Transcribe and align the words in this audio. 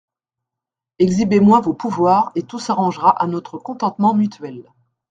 Exhibez-moi 0.97 1.59
vos 1.61 1.75
pouvoirs, 1.75 2.31
et 2.33 2.41
tout 2.41 2.57
s'arrangera 2.57 3.11
à 3.21 3.27
notre 3.27 3.59
contentement 3.59 4.15
mutuel. 4.15 4.63